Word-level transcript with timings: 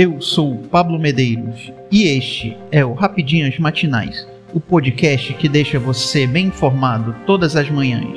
Eu 0.00 0.20
sou 0.20 0.58
Pablo 0.70 0.96
Medeiros 0.96 1.72
e 1.90 2.04
este 2.04 2.56
é 2.70 2.84
o 2.84 2.92
Rapidinhas 2.92 3.58
Matinais, 3.58 4.28
o 4.54 4.60
podcast 4.60 5.34
que 5.34 5.48
deixa 5.48 5.76
você 5.76 6.24
bem 6.24 6.46
informado 6.46 7.16
todas 7.26 7.56
as 7.56 7.68
manhãs. 7.68 8.16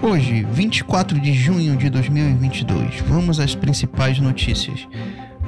Hoje, 0.00 0.46
24 0.52 1.18
de 1.18 1.32
junho 1.32 1.76
de 1.76 1.90
2022, 1.90 3.00
vamos 3.08 3.40
às 3.40 3.56
principais 3.56 4.20
notícias. 4.20 4.86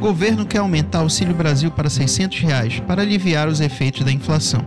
Governo 0.01 0.47
quer 0.47 0.59
aumentar 0.59 1.01
o 1.01 1.03
Auxílio 1.03 1.35
Brasil 1.35 1.71
para 1.71 1.91
600 1.91 2.41
reais 2.41 2.81
para 2.81 3.03
aliviar 3.03 3.47
os 3.47 3.61
efeitos 3.61 4.03
da 4.03 4.11
inflação. 4.11 4.65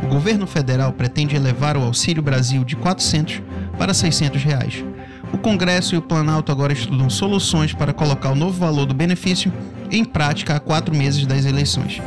O 0.00 0.06
governo 0.06 0.46
federal 0.46 0.92
pretende 0.92 1.34
elevar 1.34 1.76
o 1.76 1.82
Auxílio 1.82 2.22
Brasil 2.22 2.62
de 2.62 2.76
R$ 2.76 2.82
400 2.82 3.42
para 3.76 3.92
600 3.92 4.40
reais. 4.40 4.84
O 5.32 5.36
Congresso 5.36 5.96
e 5.96 5.98
o 5.98 6.02
Planalto 6.02 6.52
agora 6.52 6.72
estudam 6.72 7.10
soluções 7.10 7.74
para 7.74 7.92
colocar 7.92 8.30
o 8.30 8.36
novo 8.36 8.56
valor 8.56 8.86
do 8.86 8.94
benefício 8.94 9.52
em 9.90 10.04
prática 10.04 10.54
há 10.54 10.60
quatro 10.60 10.94
meses 10.94 11.26
das 11.26 11.44
eleições. 11.44 12.00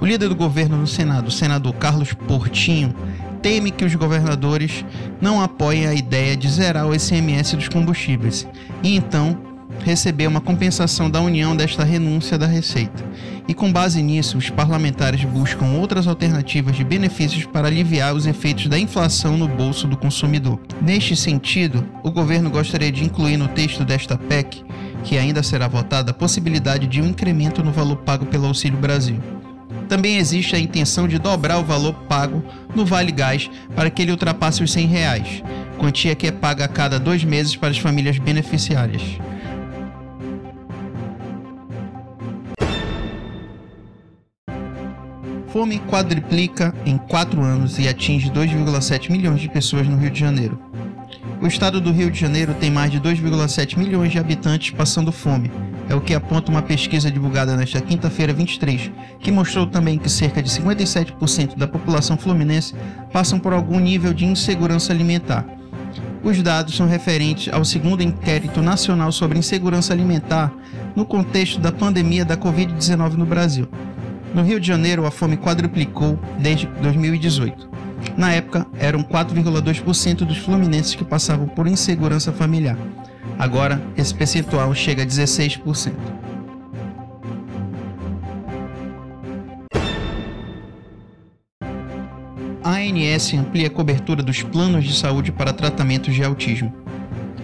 O 0.00 0.06
líder 0.06 0.30
do 0.30 0.34
governo 0.34 0.78
no 0.78 0.86
Senado, 0.86 1.28
o 1.28 1.30
senador 1.30 1.74
Carlos 1.74 2.14
Portinho, 2.14 2.94
teme 3.42 3.70
que 3.70 3.84
os 3.84 3.94
governadores 3.94 4.82
não 5.20 5.42
apoiem 5.42 5.86
a 5.86 5.92
ideia 5.92 6.34
de 6.34 6.48
zerar 6.48 6.86
o 6.86 6.94
ICMS 6.94 7.54
dos 7.54 7.68
combustíveis 7.68 8.48
e 8.82 8.96
então 8.96 9.53
receber 9.84 10.26
uma 10.26 10.40
compensação 10.40 11.10
da 11.10 11.20
União 11.20 11.54
desta 11.54 11.84
renúncia 11.84 12.38
da 12.38 12.46
receita. 12.46 13.04
E 13.46 13.52
com 13.52 13.70
base 13.70 14.02
nisso, 14.02 14.38
os 14.38 14.48
parlamentares 14.48 15.22
buscam 15.24 15.66
outras 15.78 16.06
alternativas 16.06 16.74
de 16.74 16.82
benefícios 16.82 17.44
para 17.44 17.68
aliviar 17.68 18.14
os 18.14 18.26
efeitos 18.26 18.66
da 18.66 18.78
inflação 18.78 19.36
no 19.36 19.46
bolso 19.46 19.86
do 19.86 19.96
consumidor. 19.96 20.58
Neste 20.80 21.14
sentido, 21.14 21.86
o 22.02 22.10
governo 22.10 22.48
gostaria 22.50 22.90
de 22.90 23.04
incluir 23.04 23.36
no 23.36 23.46
texto 23.48 23.84
desta 23.84 24.16
PEC, 24.16 24.64
que 25.04 25.18
ainda 25.18 25.42
será 25.42 25.68
votada, 25.68 26.12
a 26.12 26.14
possibilidade 26.14 26.86
de 26.86 27.02
um 27.02 27.06
incremento 27.06 27.62
no 27.62 27.70
valor 27.70 27.98
pago 27.98 28.24
pelo 28.24 28.46
Auxílio 28.46 28.78
Brasil. 28.78 29.18
Também 29.86 30.16
existe 30.16 30.56
a 30.56 30.58
intenção 30.58 31.06
de 31.06 31.18
dobrar 31.18 31.58
o 31.58 31.64
valor 31.64 31.92
pago 32.08 32.42
no 32.74 32.86
Vale 32.86 33.12
Gás 33.12 33.50
para 33.76 33.90
que 33.90 34.00
ele 34.00 34.12
ultrapasse 34.12 34.62
os 34.62 34.72
100 34.72 34.86
reais, 34.86 35.42
quantia 35.76 36.14
que 36.14 36.26
é 36.26 36.32
paga 36.32 36.64
a 36.64 36.68
cada 36.68 36.98
dois 36.98 37.22
meses 37.22 37.54
para 37.54 37.68
as 37.68 37.76
famílias 37.76 38.16
beneficiárias. 38.18 39.02
Fome 45.54 45.78
quadriplica 45.78 46.74
em 46.84 46.98
quatro 46.98 47.40
anos 47.40 47.78
e 47.78 47.86
atinge 47.86 48.28
2,7 48.28 49.08
milhões 49.08 49.40
de 49.40 49.48
pessoas 49.48 49.86
no 49.86 49.96
Rio 49.96 50.10
de 50.10 50.18
Janeiro. 50.18 50.58
O 51.40 51.46
estado 51.46 51.80
do 51.80 51.92
Rio 51.92 52.10
de 52.10 52.18
Janeiro 52.18 52.52
tem 52.54 52.72
mais 52.72 52.90
de 52.90 53.00
2,7 53.00 53.78
milhões 53.78 54.10
de 54.10 54.18
habitantes 54.18 54.72
passando 54.72 55.12
fome, 55.12 55.52
é 55.88 55.94
o 55.94 56.00
que 56.00 56.12
aponta 56.12 56.50
uma 56.50 56.60
pesquisa 56.60 57.08
divulgada 57.08 57.56
nesta 57.56 57.80
quinta-feira 57.80 58.32
23, 58.32 58.90
que 59.20 59.30
mostrou 59.30 59.64
também 59.64 59.96
que 59.96 60.10
cerca 60.10 60.42
de 60.42 60.50
57% 60.50 61.56
da 61.56 61.68
população 61.68 62.16
fluminense 62.16 62.74
passam 63.12 63.38
por 63.38 63.52
algum 63.52 63.78
nível 63.78 64.12
de 64.12 64.26
insegurança 64.26 64.92
alimentar. 64.92 65.46
Os 66.24 66.42
dados 66.42 66.76
são 66.76 66.88
referentes 66.88 67.54
ao 67.54 67.64
segundo 67.64 68.02
inquérito 68.02 68.60
nacional 68.60 69.12
sobre 69.12 69.38
insegurança 69.38 69.92
alimentar 69.92 70.52
no 70.96 71.06
contexto 71.06 71.60
da 71.60 71.70
pandemia 71.70 72.24
da 72.24 72.36
Covid-19 72.36 73.12
no 73.12 73.24
Brasil. 73.24 73.68
No 74.34 74.42
Rio 74.42 74.58
de 74.58 74.66
Janeiro, 74.66 75.06
a 75.06 75.12
fome 75.12 75.36
quadruplicou 75.36 76.18
desde 76.40 76.66
2018. 76.66 77.70
Na 78.16 78.32
época, 78.32 78.66
eram 78.80 79.00
4,2% 79.04 80.24
dos 80.24 80.38
fluminenses 80.38 80.96
que 80.96 81.04
passavam 81.04 81.46
por 81.46 81.68
insegurança 81.68 82.32
familiar. 82.32 82.76
Agora, 83.38 83.80
esse 83.96 84.12
percentual 84.12 84.74
chega 84.74 85.04
a 85.04 85.06
16%. 85.06 85.92
A 92.64 92.70
ANS 92.70 93.34
amplia 93.34 93.68
a 93.68 93.70
cobertura 93.70 94.20
dos 94.20 94.42
planos 94.42 94.84
de 94.84 94.96
saúde 94.96 95.30
para 95.30 95.52
tratamentos 95.52 96.12
de 96.12 96.24
autismo. 96.24 96.74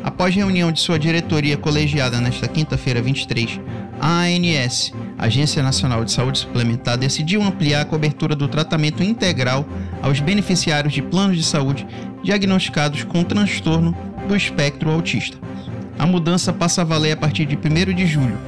Após 0.02 0.34
reunião 0.34 0.72
de 0.72 0.80
sua 0.80 0.98
diretoria 0.98 1.56
colegiada 1.56 2.20
nesta 2.20 2.48
quinta-feira 2.48 3.02
23, 3.02 3.60
a 4.00 4.22
ANS, 4.22 4.92
Agência 5.18 5.62
Nacional 5.62 6.04
de 6.04 6.12
Saúde 6.12 6.38
Suplementar, 6.38 6.96
decidiu 6.96 7.42
ampliar 7.42 7.82
a 7.82 7.84
cobertura 7.84 8.34
do 8.34 8.48
tratamento 8.48 9.02
integral 9.02 9.66
aos 10.02 10.20
beneficiários 10.20 10.94
de 10.94 11.02
planos 11.02 11.36
de 11.36 11.42
saúde 11.42 11.86
diagnosticados 12.22 13.04
com 13.04 13.22
transtorno 13.22 13.96
do 14.26 14.34
espectro 14.34 14.90
autista. 14.90 15.38
A 15.98 16.06
mudança 16.06 16.52
passa 16.52 16.80
a 16.80 16.84
valer 16.84 17.12
a 17.12 17.16
partir 17.16 17.44
de 17.44 17.56
1 17.56 17.94
de 17.94 18.06
julho. 18.06 18.38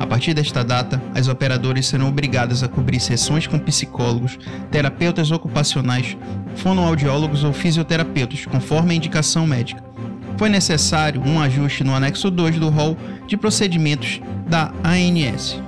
A 0.00 0.06
partir 0.06 0.34
desta 0.34 0.64
data, 0.64 1.00
as 1.14 1.28
operadoras 1.28 1.86
serão 1.86 2.08
obrigadas 2.08 2.62
a 2.62 2.68
cobrir 2.68 2.98
sessões 2.98 3.46
com 3.46 3.58
psicólogos, 3.58 4.38
terapeutas 4.70 5.30
ocupacionais, 5.30 6.16
fonoaudiólogos 6.56 7.44
ou 7.44 7.52
fisioterapeutas, 7.52 8.46
conforme 8.46 8.92
a 8.92 8.96
indicação 8.96 9.46
médica. 9.46 9.93
Foi 10.36 10.48
necessário 10.48 11.22
um 11.24 11.40
ajuste 11.40 11.84
no 11.84 11.94
anexo 11.94 12.30
2 12.30 12.58
do 12.58 12.68
rol 12.68 12.96
de 13.26 13.36
procedimentos 13.36 14.20
da 14.48 14.72
ANS. 14.82 15.60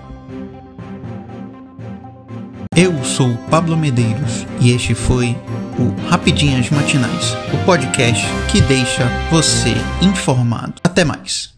Eu 2.77 3.03
sou 3.05 3.35
Pablo 3.51 3.77
Medeiros 3.77 4.47
e 4.61 4.71
este 4.71 4.95
foi 4.95 5.35
o 5.79 6.09
Rapidinhas 6.09 6.69
Matinais, 6.69 7.35
o 7.55 7.65
podcast 7.65 8.23
que 8.53 8.61
deixa 8.61 9.09
você 9.31 9.73
informado. 10.03 10.75
Até 10.85 11.03
mais. 11.03 11.56